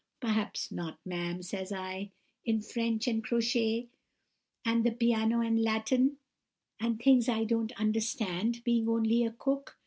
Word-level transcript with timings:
"'Perhaps 0.19 0.71
not, 0.71 0.97
ma'am,' 1.05 1.43
says 1.43 1.71
I, 1.71 2.09
'in 2.43 2.59
French, 2.59 3.07
and 3.07 3.23
crochet, 3.23 3.87
and 4.65 4.83
the 4.83 4.89
piano, 4.89 5.41
and 5.41 5.61
Latin, 5.61 6.17
and 6.79 6.99
things 6.99 7.29
I 7.29 7.43
don't 7.43 7.79
understand, 7.79 8.63
being 8.63 8.89
only 8.89 9.23
a 9.23 9.31
cook. 9.31 9.77